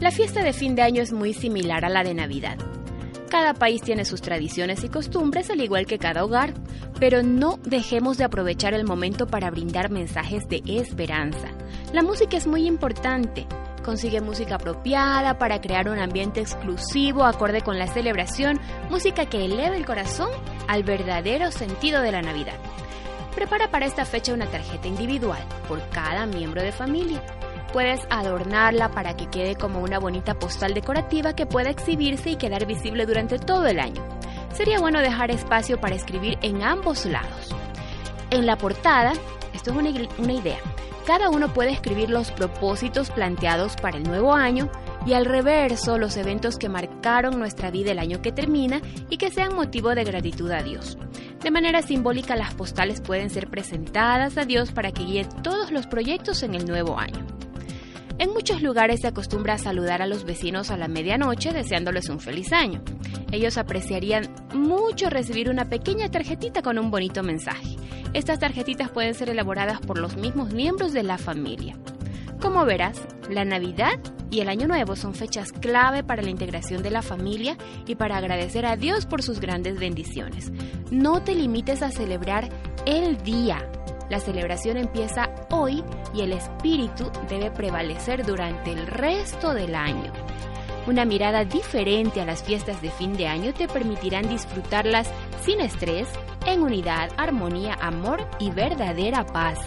La 0.00 0.10
fiesta 0.10 0.42
de 0.42 0.54
fin 0.54 0.74
de 0.76 0.82
año 0.82 1.02
es 1.02 1.12
muy 1.12 1.34
similar 1.34 1.84
a 1.84 1.90
la 1.90 2.04
de 2.04 2.14
Navidad. 2.14 2.56
Cada 3.30 3.54
país 3.54 3.82
tiene 3.82 4.04
sus 4.04 4.20
tradiciones 4.22 4.84
y 4.84 4.88
costumbres 4.88 5.50
al 5.50 5.60
igual 5.60 5.86
que 5.86 5.98
cada 5.98 6.24
hogar, 6.24 6.54
pero 7.00 7.22
no 7.22 7.58
dejemos 7.64 8.18
de 8.18 8.24
aprovechar 8.24 8.72
el 8.72 8.84
momento 8.84 9.26
para 9.26 9.50
brindar 9.50 9.90
mensajes 9.90 10.48
de 10.48 10.62
esperanza. 10.66 11.48
La 11.92 12.02
música 12.02 12.36
es 12.36 12.46
muy 12.46 12.66
importante. 12.66 13.46
Consigue 13.84 14.20
música 14.20 14.56
apropiada 14.56 15.38
para 15.38 15.60
crear 15.60 15.88
un 15.88 15.98
ambiente 15.98 16.40
exclusivo 16.40 17.24
acorde 17.24 17.62
con 17.62 17.78
la 17.78 17.86
celebración, 17.88 18.60
música 18.90 19.26
que 19.26 19.44
eleve 19.44 19.76
el 19.76 19.86
corazón 19.86 20.30
al 20.68 20.84
verdadero 20.84 21.50
sentido 21.50 22.02
de 22.02 22.12
la 22.12 22.22
Navidad. 22.22 22.56
Prepara 23.34 23.70
para 23.70 23.86
esta 23.86 24.04
fecha 24.04 24.32
una 24.34 24.46
tarjeta 24.46 24.88
individual 24.88 25.42
por 25.68 25.86
cada 25.90 26.26
miembro 26.26 26.62
de 26.62 26.72
familia. 26.72 27.22
Puedes 27.76 28.06
adornarla 28.08 28.90
para 28.90 29.18
que 29.18 29.26
quede 29.26 29.54
como 29.54 29.80
una 29.80 29.98
bonita 29.98 30.32
postal 30.38 30.72
decorativa 30.72 31.36
que 31.36 31.44
pueda 31.44 31.68
exhibirse 31.68 32.30
y 32.30 32.36
quedar 32.36 32.64
visible 32.64 33.04
durante 33.04 33.38
todo 33.38 33.66
el 33.66 33.80
año. 33.80 34.02
Sería 34.54 34.80
bueno 34.80 35.00
dejar 35.00 35.30
espacio 35.30 35.78
para 35.78 35.94
escribir 35.94 36.38
en 36.40 36.62
ambos 36.62 37.04
lados. 37.04 37.54
En 38.30 38.46
la 38.46 38.56
portada, 38.56 39.12
esto 39.52 39.72
es 39.72 39.76
una, 39.76 39.90
una 40.16 40.32
idea, 40.32 40.56
cada 41.06 41.28
uno 41.28 41.52
puede 41.52 41.72
escribir 41.72 42.08
los 42.08 42.30
propósitos 42.30 43.10
planteados 43.10 43.76
para 43.76 43.98
el 43.98 44.04
nuevo 44.04 44.32
año 44.32 44.70
y 45.04 45.12
al 45.12 45.26
reverso 45.26 45.98
los 45.98 46.16
eventos 46.16 46.56
que 46.56 46.70
marcaron 46.70 47.38
nuestra 47.38 47.70
vida 47.70 47.92
el 47.92 47.98
año 47.98 48.22
que 48.22 48.32
termina 48.32 48.80
y 49.10 49.18
que 49.18 49.30
sean 49.30 49.54
motivo 49.54 49.94
de 49.94 50.04
gratitud 50.04 50.50
a 50.50 50.62
Dios. 50.62 50.96
De 51.42 51.50
manera 51.50 51.82
simbólica 51.82 52.36
las 52.36 52.54
postales 52.54 53.02
pueden 53.02 53.28
ser 53.28 53.50
presentadas 53.50 54.38
a 54.38 54.46
Dios 54.46 54.72
para 54.72 54.92
que 54.92 55.04
guíe 55.04 55.26
todos 55.42 55.70
los 55.72 55.86
proyectos 55.86 56.42
en 56.42 56.54
el 56.54 56.64
nuevo 56.64 56.98
año. 56.98 57.45
En 58.18 58.32
muchos 58.32 58.62
lugares 58.62 59.00
se 59.00 59.08
acostumbra 59.08 59.54
a 59.54 59.58
saludar 59.58 60.00
a 60.00 60.06
los 60.06 60.24
vecinos 60.24 60.70
a 60.70 60.78
la 60.78 60.88
medianoche 60.88 61.52
deseándoles 61.52 62.08
un 62.08 62.18
feliz 62.18 62.50
año. 62.52 62.82
Ellos 63.30 63.58
apreciarían 63.58 64.34
mucho 64.54 65.10
recibir 65.10 65.50
una 65.50 65.68
pequeña 65.68 66.10
tarjetita 66.10 66.62
con 66.62 66.78
un 66.78 66.90
bonito 66.90 67.22
mensaje. 67.22 67.76
Estas 68.14 68.38
tarjetitas 68.38 68.88
pueden 68.90 69.14
ser 69.14 69.28
elaboradas 69.28 69.80
por 69.80 69.98
los 69.98 70.16
mismos 70.16 70.54
miembros 70.54 70.94
de 70.94 71.02
la 71.02 71.18
familia. 71.18 71.76
Como 72.40 72.64
verás, 72.64 72.98
la 73.28 73.44
Navidad 73.44 73.98
y 74.30 74.40
el 74.40 74.48
Año 74.48 74.66
Nuevo 74.66 74.96
son 74.96 75.14
fechas 75.14 75.52
clave 75.52 76.02
para 76.02 76.22
la 76.22 76.30
integración 76.30 76.82
de 76.82 76.90
la 76.90 77.02
familia 77.02 77.56
y 77.86 77.96
para 77.96 78.16
agradecer 78.16 78.64
a 78.64 78.76
Dios 78.76 79.04
por 79.04 79.22
sus 79.22 79.40
grandes 79.40 79.78
bendiciones. 79.78 80.52
No 80.90 81.22
te 81.22 81.34
limites 81.34 81.82
a 81.82 81.90
celebrar 81.90 82.48
el 82.86 83.18
día, 83.22 83.70
la 84.08 84.20
celebración 84.20 84.76
empieza 84.76 85.30
hoy 85.50 85.84
y 86.14 86.20
el 86.22 86.32
espíritu 86.32 87.10
debe 87.28 87.50
prevalecer 87.50 88.24
durante 88.24 88.72
el 88.72 88.86
resto 88.86 89.54
del 89.54 89.74
año. 89.74 90.12
Una 90.86 91.04
mirada 91.04 91.44
diferente 91.44 92.20
a 92.20 92.24
las 92.24 92.44
fiestas 92.44 92.80
de 92.80 92.90
fin 92.90 93.16
de 93.16 93.26
año 93.26 93.52
te 93.52 93.66
permitirán 93.66 94.28
disfrutarlas 94.28 95.10
sin 95.42 95.60
estrés, 95.60 96.08
en 96.46 96.62
unidad, 96.62 97.10
armonía, 97.16 97.74
amor 97.80 98.24
y 98.38 98.50
verdadera 98.50 99.26
paz. 99.26 99.58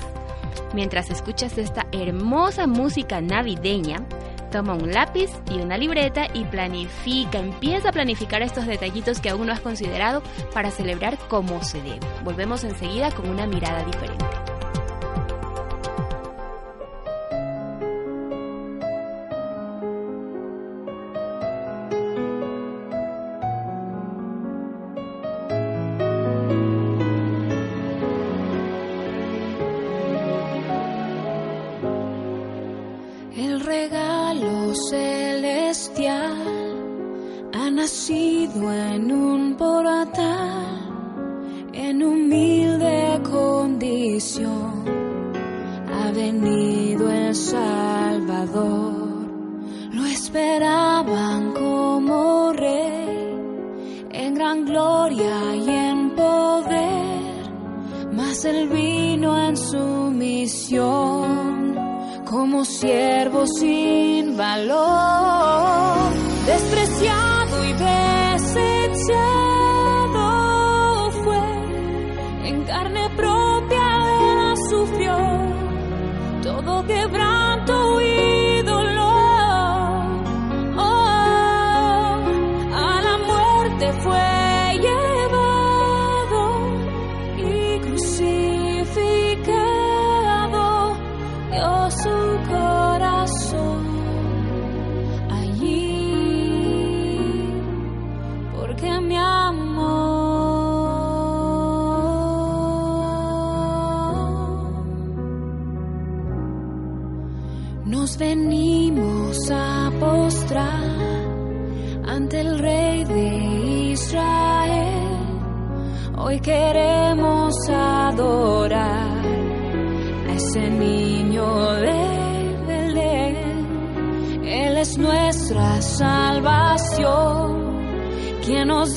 Mientras 0.73 1.09
escuchas 1.09 1.57
esta 1.57 1.87
hermosa 1.91 2.67
música 2.67 3.19
navideña, 3.19 4.05
Toma 4.51 4.73
un 4.73 4.91
lápiz 4.91 5.29
y 5.51 5.61
una 5.61 5.77
libreta 5.77 6.27
y 6.33 6.43
planifica, 6.45 7.39
empieza 7.39 7.89
a 7.89 7.91
planificar 7.91 8.41
estos 8.41 8.65
detallitos 8.65 9.19
que 9.19 9.29
aún 9.29 9.47
no 9.47 9.53
has 9.53 9.59
considerado 9.59 10.23
para 10.53 10.71
celebrar 10.71 11.17
como 11.27 11.63
se 11.63 11.81
debe. 11.81 11.99
Volvemos 12.23 12.63
enseguida 12.63 13.11
con 13.11 13.29
una 13.29 13.45
mirada 13.45 13.83
diferente. 13.83 14.25
Celestial 34.87 36.37
ha 37.53 37.69
nacido 37.69 38.71
en 38.71 39.11
un 39.11 39.55
portal, 39.55 40.67
en 41.73 42.03
humilde 42.03 43.19
condición, 43.29 44.85
ha 45.93 46.11
venido 46.11 47.11
el 47.11 47.35
Salvador, 47.35 48.93
lo 49.91 50.05
esperaban 50.05 51.53
como 51.53 52.53
rey, 52.53 53.35
en 54.11 54.33
gran 54.33 54.65
gloria 54.65 55.55
y 55.55 55.69
en 55.69 56.15
poder, 56.15 57.51
mas 58.13 58.45
él 58.45 58.69
vino 58.69 59.37
en 59.47 59.57
su 59.57 60.11
misión 60.11 61.38
como 62.39 62.63
siervo 62.63 63.45
sin 63.47 64.37
valor, 64.37 66.13
despreciado 66.45 67.65
y 67.65 67.73
desechado 67.73 69.58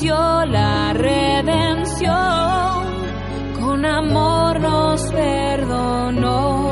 la 0.01 0.93
redención. 0.93 2.13
Con 3.59 3.85
amor 3.85 4.59
nos 4.59 5.01
perdonó 5.11 6.71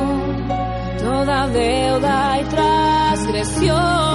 toda 0.99 1.47
deuda 1.47 2.39
y 2.41 2.43
transgresión, 2.45 4.10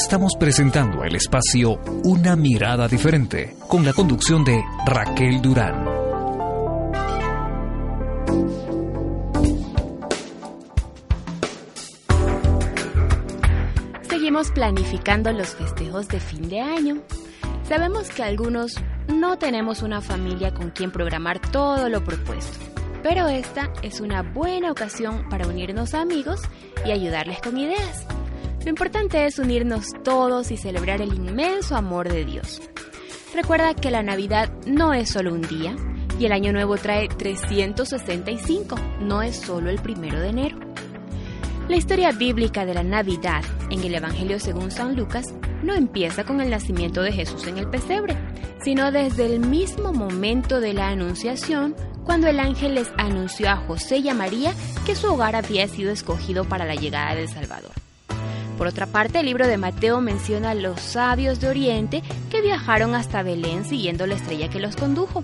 Estamos 0.00 0.36
presentando 0.38 1.02
el 1.02 1.16
espacio 1.16 1.72
Una 2.04 2.36
mirada 2.36 2.86
diferente 2.86 3.56
con 3.66 3.84
la 3.84 3.92
conducción 3.92 4.44
de 4.44 4.62
Raquel 4.86 5.42
Durán. 5.42 5.84
Seguimos 14.08 14.52
planificando 14.52 15.32
los 15.32 15.56
festejos 15.56 16.06
de 16.06 16.20
fin 16.20 16.48
de 16.48 16.60
año. 16.60 17.02
Sabemos 17.64 18.08
que 18.08 18.22
algunos 18.22 18.76
no 19.08 19.36
tenemos 19.36 19.82
una 19.82 20.00
familia 20.00 20.54
con 20.54 20.70
quien 20.70 20.92
programar 20.92 21.40
todo 21.50 21.88
lo 21.88 22.04
propuesto, 22.04 22.56
pero 23.02 23.26
esta 23.26 23.72
es 23.82 24.00
una 24.00 24.22
buena 24.22 24.70
ocasión 24.70 25.28
para 25.28 25.48
unirnos 25.48 25.92
a 25.92 26.02
amigos 26.02 26.40
y 26.86 26.92
ayudarles 26.92 27.40
con 27.40 27.58
ideas. 27.58 28.06
Lo 28.68 28.72
importante 28.72 29.24
es 29.24 29.38
unirnos 29.38 29.86
todos 30.04 30.50
y 30.50 30.58
celebrar 30.58 31.00
el 31.00 31.14
inmenso 31.14 31.74
amor 31.74 32.10
de 32.10 32.26
Dios. 32.26 32.60
Recuerda 33.34 33.72
que 33.72 33.90
la 33.90 34.02
Navidad 34.02 34.52
no 34.66 34.92
es 34.92 35.08
solo 35.08 35.32
un 35.32 35.40
día 35.40 35.74
y 36.20 36.26
el 36.26 36.32
Año 36.32 36.52
Nuevo 36.52 36.76
trae 36.76 37.08
365, 37.08 38.76
no 39.00 39.22
es 39.22 39.36
solo 39.36 39.70
el 39.70 39.80
primero 39.80 40.20
de 40.20 40.28
enero. 40.28 40.58
La 41.66 41.76
historia 41.76 42.12
bíblica 42.12 42.66
de 42.66 42.74
la 42.74 42.82
Navidad 42.82 43.42
en 43.70 43.82
el 43.82 43.94
Evangelio 43.94 44.38
según 44.38 44.70
San 44.70 44.96
Lucas 44.96 45.24
no 45.62 45.72
empieza 45.72 46.24
con 46.24 46.42
el 46.42 46.50
nacimiento 46.50 47.00
de 47.00 47.12
Jesús 47.12 47.46
en 47.46 47.56
el 47.56 47.70
pesebre, 47.70 48.18
sino 48.62 48.92
desde 48.92 49.24
el 49.24 49.40
mismo 49.40 49.94
momento 49.94 50.60
de 50.60 50.74
la 50.74 50.88
Anunciación, 50.88 51.74
cuando 52.04 52.26
el 52.26 52.38
ángel 52.38 52.74
les 52.74 52.92
anunció 52.98 53.48
a 53.48 53.56
José 53.56 53.96
y 53.96 54.10
a 54.10 54.14
María 54.14 54.52
que 54.84 54.94
su 54.94 55.06
hogar 55.06 55.36
había 55.36 55.66
sido 55.68 55.90
escogido 55.90 56.44
para 56.44 56.66
la 56.66 56.74
llegada 56.74 57.14
del 57.14 57.30
Salvador. 57.30 57.72
Por 58.58 58.66
otra 58.66 58.86
parte, 58.86 59.20
el 59.20 59.26
libro 59.26 59.46
de 59.46 59.56
Mateo 59.56 60.00
menciona 60.00 60.50
a 60.50 60.54
los 60.54 60.80
sabios 60.80 61.38
de 61.38 61.48
Oriente 61.48 62.02
que 62.28 62.42
viajaron 62.42 62.96
hasta 62.96 63.22
Belén 63.22 63.64
siguiendo 63.64 64.04
la 64.06 64.16
estrella 64.16 64.50
que 64.50 64.58
los 64.58 64.74
condujo. 64.74 65.22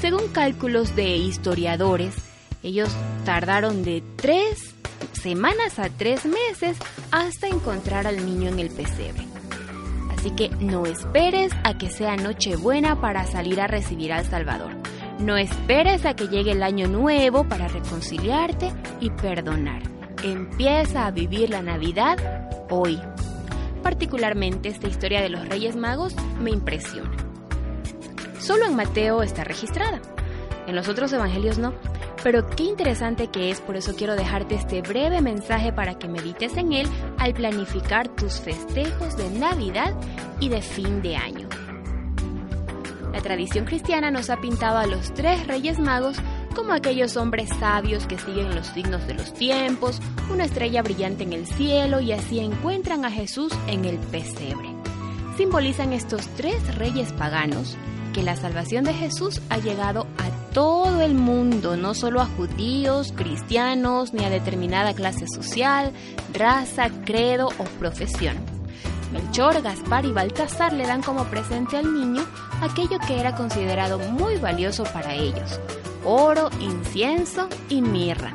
Según 0.00 0.26
cálculos 0.28 0.96
de 0.96 1.16
historiadores, 1.16 2.14
ellos 2.64 2.90
tardaron 3.24 3.84
de 3.84 4.02
tres 4.16 4.74
semanas 5.12 5.78
a 5.78 5.88
tres 5.90 6.26
meses 6.26 6.76
hasta 7.12 7.46
encontrar 7.46 8.08
al 8.08 8.26
niño 8.26 8.48
en 8.48 8.58
el 8.58 8.70
pesebre. 8.70 9.24
Así 10.10 10.32
que 10.32 10.48
no 10.58 10.86
esperes 10.86 11.52
a 11.62 11.78
que 11.78 11.88
sea 11.88 12.16
Nochebuena 12.16 13.00
para 13.00 13.26
salir 13.26 13.60
a 13.60 13.68
recibir 13.68 14.12
al 14.12 14.26
Salvador. 14.26 14.72
No 15.20 15.36
esperes 15.36 16.04
a 16.04 16.14
que 16.14 16.26
llegue 16.26 16.50
el 16.50 16.64
año 16.64 16.88
nuevo 16.88 17.44
para 17.44 17.68
reconciliarte 17.68 18.72
y 19.00 19.10
perdonar. 19.10 19.82
Empieza 20.24 21.06
a 21.06 21.10
vivir 21.12 21.50
la 21.50 21.62
Navidad 21.62 22.16
hoy. 22.70 23.00
Particularmente 23.82 24.68
esta 24.68 24.88
historia 24.88 25.20
de 25.20 25.28
los 25.28 25.48
Reyes 25.48 25.76
Magos 25.76 26.14
me 26.40 26.50
impresiona. 26.50 27.16
Solo 28.38 28.66
en 28.66 28.76
Mateo 28.76 29.22
está 29.22 29.44
registrada, 29.44 30.00
en 30.66 30.76
los 30.76 30.88
otros 30.88 31.12
evangelios 31.12 31.58
no. 31.58 31.74
Pero 32.22 32.48
qué 32.50 32.64
interesante 32.64 33.28
que 33.28 33.50
es, 33.50 33.60
por 33.60 33.76
eso 33.76 33.94
quiero 33.94 34.16
dejarte 34.16 34.56
este 34.56 34.82
breve 34.82 35.20
mensaje 35.20 35.72
para 35.72 35.96
que 35.96 36.08
medites 36.08 36.56
en 36.56 36.72
él 36.72 36.88
al 37.18 37.34
planificar 37.34 38.08
tus 38.08 38.40
festejos 38.40 39.16
de 39.16 39.30
Navidad 39.30 39.94
y 40.40 40.48
de 40.48 40.60
fin 40.60 41.02
de 41.02 41.16
año. 41.16 41.48
La 43.12 43.22
tradición 43.22 43.64
cristiana 43.64 44.10
nos 44.10 44.28
ha 44.28 44.40
pintado 44.40 44.78
a 44.78 44.86
los 44.86 45.14
tres 45.14 45.46
reyes 45.46 45.78
magos 45.78 46.18
como 46.56 46.72
aquellos 46.72 47.18
hombres 47.18 47.50
sabios 47.60 48.06
que 48.06 48.18
siguen 48.18 48.54
los 48.54 48.66
signos 48.68 49.06
de 49.06 49.12
los 49.14 49.34
tiempos, 49.34 50.00
una 50.32 50.46
estrella 50.46 50.82
brillante 50.82 51.22
en 51.22 51.34
el 51.34 51.46
cielo 51.46 52.00
y 52.00 52.12
así 52.12 52.40
encuentran 52.40 53.04
a 53.04 53.10
Jesús 53.10 53.52
en 53.66 53.84
el 53.84 53.98
pesebre. 53.98 54.70
Simbolizan 55.36 55.92
estos 55.92 56.26
tres 56.28 56.74
reyes 56.76 57.12
paganos 57.12 57.76
que 58.14 58.22
la 58.22 58.36
salvación 58.36 58.84
de 58.84 58.94
Jesús 58.94 59.42
ha 59.50 59.58
llegado 59.58 60.06
a 60.16 60.52
todo 60.54 61.02
el 61.02 61.14
mundo, 61.14 61.76
no 61.76 61.92
solo 61.92 62.22
a 62.22 62.26
judíos, 62.26 63.12
cristianos, 63.14 64.14
ni 64.14 64.24
a 64.24 64.30
determinada 64.30 64.94
clase 64.94 65.26
social, 65.28 65.92
raza, 66.32 66.88
credo 67.04 67.48
o 67.58 67.64
profesión. 67.78 68.38
Melchor, 69.12 69.60
Gaspar 69.60 70.06
y 70.06 70.12
Baltasar 70.12 70.72
le 70.72 70.86
dan 70.86 71.02
como 71.02 71.24
presente 71.24 71.76
al 71.76 71.92
niño 71.92 72.24
aquello 72.62 72.98
que 73.06 73.20
era 73.20 73.34
considerado 73.34 73.98
muy 73.98 74.36
valioso 74.36 74.84
para 74.84 75.14
ellos, 75.14 75.60
oro, 76.06 76.50
incienso 76.60 77.48
y 77.68 77.82
mirra. 77.82 78.32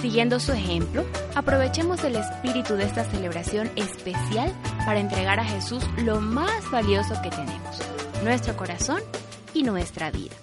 Siguiendo 0.00 0.40
su 0.40 0.52
ejemplo, 0.52 1.04
aprovechemos 1.34 2.02
el 2.04 2.16
espíritu 2.16 2.74
de 2.74 2.84
esta 2.84 3.04
celebración 3.04 3.70
especial 3.76 4.52
para 4.84 5.00
entregar 5.00 5.38
a 5.38 5.44
Jesús 5.44 5.84
lo 5.98 6.20
más 6.20 6.70
valioso 6.70 7.14
que 7.22 7.30
tenemos, 7.30 7.80
nuestro 8.24 8.56
corazón 8.56 9.00
y 9.52 9.62
nuestra 9.62 10.10
vida. 10.10 10.34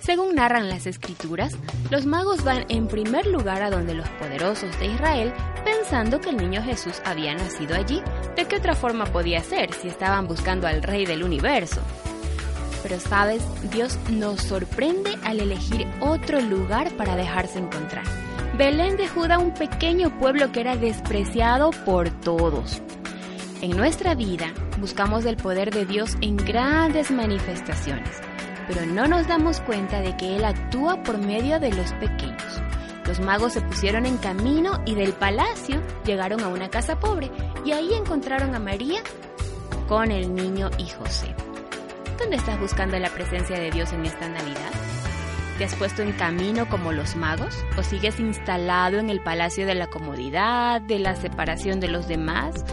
Según 0.00 0.34
narran 0.34 0.68
las 0.68 0.86
escrituras, 0.86 1.56
los 1.90 2.04
magos 2.04 2.42
van 2.42 2.64
en 2.68 2.88
primer 2.88 3.26
lugar 3.26 3.62
a 3.62 3.70
donde 3.70 3.94
los 3.94 4.08
poderosos 4.08 4.78
de 4.78 4.86
Israel 4.86 5.32
pensando 5.64 6.20
que 6.20 6.30
el 6.30 6.36
niño 6.38 6.62
Jesús 6.62 7.00
había 7.04 7.34
nacido 7.34 7.76
allí. 7.76 8.02
¿De 8.34 8.46
qué 8.46 8.56
otra 8.56 8.74
forma 8.74 9.04
podía 9.06 9.42
ser 9.42 9.72
si 9.74 9.88
estaban 9.88 10.26
buscando 10.26 10.66
al 10.66 10.82
rey 10.82 11.06
del 11.06 11.22
universo? 11.22 11.80
Pero 12.82 12.98
sabes, 13.00 13.42
Dios 13.70 13.98
nos 14.10 14.40
sorprende 14.42 15.16
al 15.24 15.40
elegir 15.40 15.86
otro 16.00 16.40
lugar 16.40 16.90
para 16.96 17.16
dejarse 17.16 17.58
encontrar. 17.58 18.04
Belén 18.56 18.96
de 18.96 19.08
Judá, 19.08 19.38
un 19.38 19.54
pequeño 19.54 20.18
pueblo 20.18 20.52
que 20.52 20.60
era 20.60 20.76
despreciado 20.76 21.70
por 21.84 22.10
todos. 22.10 22.82
En 23.62 23.76
nuestra 23.76 24.14
vida 24.14 24.52
buscamos 24.78 25.24
el 25.24 25.36
poder 25.36 25.70
de 25.72 25.84
Dios 25.84 26.16
en 26.20 26.36
grandes 26.36 27.10
manifestaciones 27.10 28.20
pero 28.70 28.86
no 28.86 29.08
nos 29.08 29.26
damos 29.26 29.60
cuenta 29.60 30.00
de 30.00 30.16
que 30.16 30.36
Él 30.36 30.44
actúa 30.44 31.02
por 31.02 31.18
medio 31.18 31.58
de 31.58 31.72
los 31.72 31.92
pequeños. 31.94 32.62
Los 33.04 33.18
magos 33.18 33.54
se 33.54 33.60
pusieron 33.62 34.06
en 34.06 34.16
camino 34.18 34.80
y 34.86 34.94
del 34.94 35.12
palacio 35.12 35.82
llegaron 36.04 36.44
a 36.44 36.48
una 36.48 36.70
casa 36.70 37.00
pobre 37.00 37.32
y 37.64 37.72
ahí 37.72 37.92
encontraron 37.94 38.54
a 38.54 38.60
María 38.60 39.02
con 39.88 40.12
el 40.12 40.32
niño 40.32 40.70
y 40.78 40.86
José. 40.86 41.34
¿Dónde 42.20 42.36
estás 42.36 42.60
buscando 42.60 42.98
la 42.98 43.08
presencia 43.08 43.58
de 43.58 43.70
Dios 43.70 43.94
en 43.94 44.04
esta 44.04 44.28
Navidad? 44.28 44.70
¿Te 45.56 45.64
has 45.64 45.74
puesto 45.74 46.02
en 46.02 46.12
camino 46.12 46.68
como 46.68 46.92
los 46.92 47.16
magos? 47.16 47.56
¿O 47.78 47.82
sigues 47.82 48.20
instalado 48.20 48.98
en 48.98 49.08
el 49.08 49.20
palacio 49.20 49.66
de 49.66 49.74
la 49.74 49.86
comodidad, 49.86 50.82
de 50.82 50.98
la 50.98 51.16
separación 51.16 51.80
de 51.80 51.88
los 51.88 52.06
demás? 52.06 52.64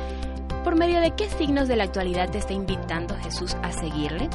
¿Por 0.65 0.75
medio 0.75 0.99
de 0.99 1.15
qué 1.15 1.29
signos 1.29 1.69
de 1.69 1.77
la 1.77 1.85
actualidad 1.85 2.29
te 2.29 2.39
está 2.39 2.51
invitando 2.53 3.17
Jesús 3.23 3.55
a 3.63 3.71
seguirle? 3.71 4.29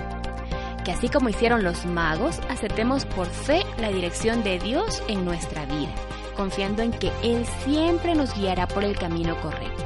que 0.83 0.91
así 0.91 1.09
como 1.09 1.29
hicieron 1.29 1.63
los 1.63 1.87
magos, 1.87 2.41
aceptemos 2.49 3.05
por 3.05 3.29
fe 3.29 3.65
la 3.79 3.91
dirección 3.91 4.43
de 4.43 4.59
Dios 4.59 5.01
en 5.07 5.25
nuestra 5.25 5.65
vida, 5.67 5.95
confiando 6.37 6.83
en 6.83 6.91
que 6.91 7.13
Él 7.23 7.47
siempre 7.65 8.17
nos 8.17 8.35
guiará 8.35 8.67
por 8.67 8.83
el 8.83 8.99
camino 8.99 9.41
correcto. 9.41 9.85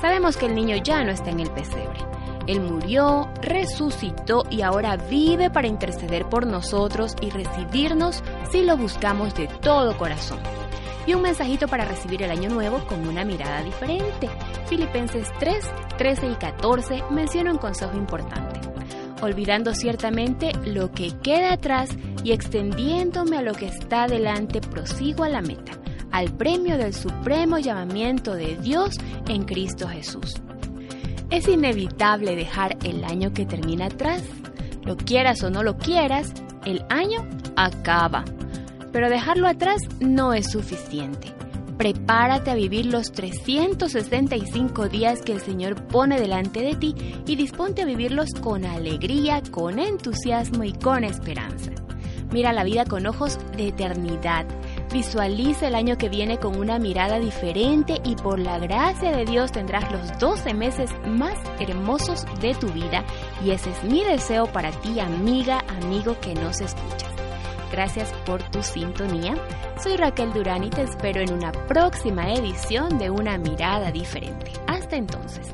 Sabemos 0.00 0.36
que 0.36 0.46
el 0.46 0.54
niño 0.54 0.76
ya 0.76 1.02
no 1.02 1.10
está 1.10 1.30
en 1.30 1.40
el 1.40 1.50
pesebre. 1.50 1.98
Él 2.46 2.60
murió, 2.60 3.30
resucitó 3.42 4.44
y 4.50 4.62
ahora 4.62 4.96
vive 4.96 5.50
para 5.50 5.68
interceder 5.68 6.28
por 6.28 6.46
nosotros 6.46 7.14
y 7.20 7.30
recibirnos 7.30 8.22
si 8.50 8.62
lo 8.62 8.76
buscamos 8.76 9.34
de 9.34 9.46
todo 9.46 9.96
corazón. 9.96 10.38
Y 11.06 11.14
un 11.14 11.22
mensajito 11.22 11.66
para 11.66 11.84
recibir 11.84 12.22
el 12.22 12.30
año 12.30 12.50
nuevo 12.50 12.78
con 12.86 13.06
una 13.06 13.24
mirada 13.24 13.62
diferente. 13.62 14.28
Filipenses 14.66 15.28
3, 15.38 15.64
13 15.98 16.26
y 16.26 16.34
14 16.34 17.04
menciona 17.10 17.52
un 17.52 17.58
consejo 17.58 17.96
importante 17.96 18.60
olvidando 19.22 19.74
ciertamente 19.74 20.52
lo 20.64 20.90
que 20.90 21.12
queda 21.22 21.54
atrás 21.54 21.90
y 22.24 22.32
extendiéndome 22.32 23.36
a 23.36 23.42
lo 23.42 23.52
que 23.52 23.66
está 23.66 24.06
delante, 24.06 24.60
prosigo 24.60 25.24
a 25.24 25.28
la 25.28 25.42
meta, 25.42 25.72
al 26.10 26.32
premio 26.32 26.76
del 26.76 26.94
supremo 26.94 27.58
llamamiento 27.58 28.34
de 28.34 28.56
Dios 28.56 28.96
en 29.28 29.44
Cristo 29.44 29.88
Jesús. 29.88 30.40
Es 31.30 31.46
inevitable 31.46 32.34
dejar 32.34 32.76
el 32.84 33.04
año 33.04 33.32
que 33.32 33.46
termina 33.46 33.86
atrás. 33.86 34.22
Lo 34.84 34.96
quieras 34.96 35.42
o 35.44 35.50
no 35.50 35.62
lo 35.62 35.78
quieras, 35.78 36.32
el 36.66 36.84
año 36.88 37.24
acaba. 37.56 38.24
Pero 38.92 39.08
dejarlo 39.08 39.46
atrás 39.46 39.80
no 40.00 40.34
es 40.34 40.50
suficiente. 40.50 41.32
Prepárate 41.78 42.50
a 42.50 42.54
vivir 42.54 42.86
los 42.86 43.12
365 43.12 44.88
días 44.88 45.22
que 45.22 45.32
el 45.32 45.40
Señor 45.40 45.86
pone 45.86 46.20
delante 46.20 46.60
de 46.60 46.74
ti 46.74 46.94
y 47.26 47.36
disponte 47.36 47.82
a 47.82 47.86
vivirlos 47.86 48.30
con 48.40 48.66
alegría, 48.66 49.40
con 49.50 49.78
entusiasmo 49.78 50.64
y 50.64 50.72
con 50.72 51.04
esperanza. 51.04 51.70
Mira 52.32 52.52
la 52.52 52.64
vida 52.64 52.84
con 52.84 53.06
ojos 53.06 53.38
de 53.56 53.68
eternidad. 53.68 54.46
Visualiza 54.92 55.68
el 55.68 55.76
año 55.76 55.96
que 55.96 56.08
viene 56.08 56.38
con 56.38 56.58
una 56.58 56.80
mirada 56.80 57.20
diferente 57.20 58.00
y 58.04 58.16
por 58.16 58.40
la 58.40 58.58
gracia 58.58 59.12
de 59.12 59.24
Dios 59.24 59.52
tendrás 59.52 59.90
los 59.92 60.18
12 60.18 60.52
meses 60.52 60.90
más 61.06 61.38
hermosos 61.60 62.26
de 62.40 62.54
tu 62.54 62.66
vida 62.68 63.04
y 63.44 63.52
ese 63.52 63.70
es 63.70 63.84
mi 63.84 64.02
deseo 64.02 64.46
para 64.46 64.72
ti, 64.72 64.98
amiga, 64.98 65.64
amigo 65.80 66.16
que 66.20 66.34
nos 66.34 66.60
escuchas. 66.60 67.10
Gracias 67.70 68.12
por 68.26 68.42
tu 68.50 68.64
sintonía. 68.64 69.36
Soy 69.80 69.96
Raquel 69.96 70.32
Durán 70.32 70.64
y 70.64 70.70
te 70.70 70.82
espero 70.82 71.20
en 71.20 71.32
una 71.32 71.52
próxima 71.52 72.32
edición 72.32 72.98
de 72.98 73.10
Una 73.10 73.38
Mirada 73.38 73.92
Diferente. 73.92 74.50
Hasta 74.66 74.96
entonces. 74.96 75.52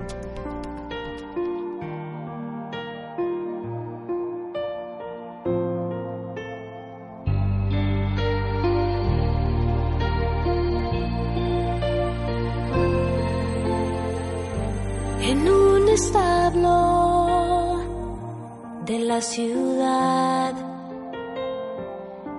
La 19.06 19.20
ciudad 19.20 20.52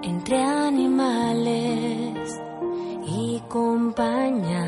entre 0.03 0.43
animales 0.43 2.41
y 3.07 3.41
compañía. 3.47 4.65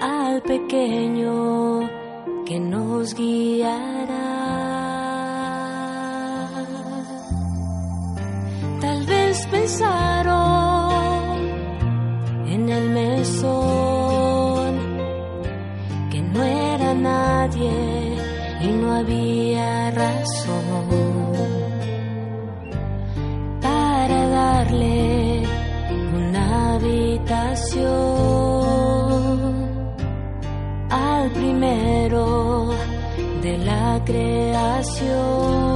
Al 0.00 0.42
pequeño 0.42 1.88
que 2.44 2.58
nos 2.58 3.14
guiará. 3.14 4.28
Tal 8.80 9.06
vez 9.06 9.46
pensaron 9.46 10.17
creación. 34.08 35.67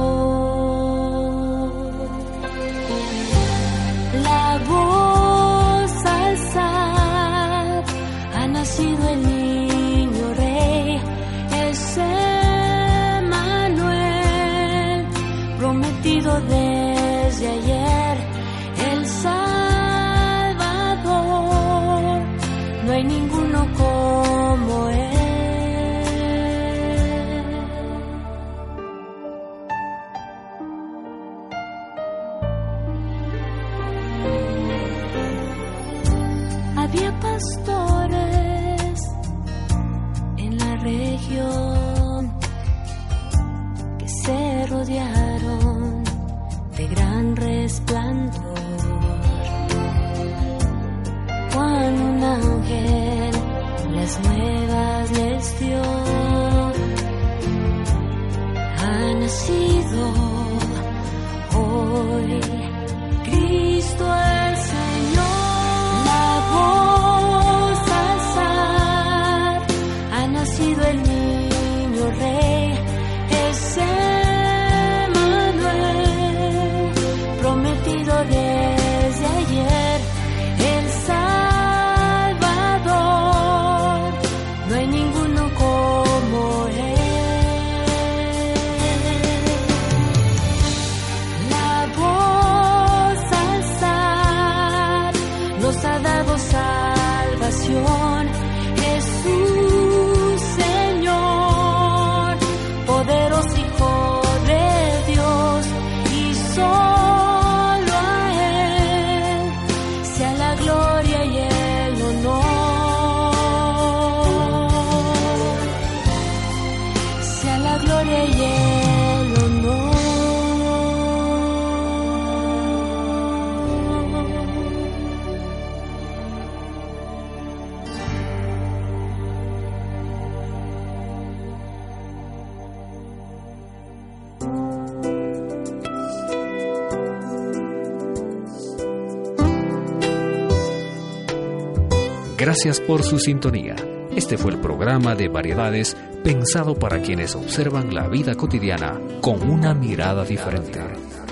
Gracias 142.53 142.81
por 142.81 143.01
su 143.01 143.17
sintonía. 143.17 143.75
Este 144.15 144.37
fue 144.37 144.51
el 144.51 144.59
programa 144.59 145.15
de 145.15 145.27
variedades 145.27 145.97
pensado 146.23 146.75
para 146.75 147.01
quienes 147.01 147.33
observan 147.33 147.95
la 147.95 148.07
vida 148.07 148.35
cotidiana 148.35 149.01
con 149.21 149.41
una 149.49 149.73
mirada 149.73 150.23
diferente. 150.23 150.79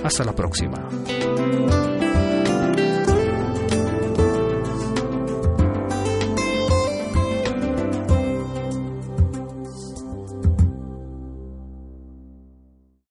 Hasta 0.03 0.23
la 0.23 0.33
próxima. 0.33 0.89